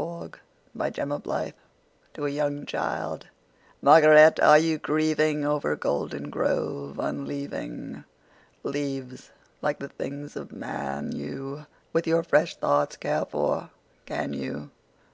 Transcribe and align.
Spring 0.00 0.32
and 0.96 1.22
Fall 1.24 1.52
to 2.14 2.24
a 2.24 2.30
young 2.30 2.64
childMÁRGARÉT, 2.64 4.36
áre 4.38 4.62
you 4.62 4.78
gríevingOver 4.78 5.76
Goldengrove 5.76 6.96
unleaving? 6.98 8.04
Leáves, 8.64 9.28
líke 9.62 9.78
the 9.80 9.88
things 9.90 10.36
of 10.36 10.52
man, 10.52 11.12
youWith 11.12 12.06
your 12.06 12.22
fresh 12.22 12.56
thoughts 12.56 12.96
care 12.96 13.26
for, 13.26 13.68
can 14.06 14.32
you? 14.32 14.70